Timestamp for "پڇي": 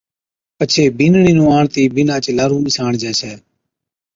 0.57-0.83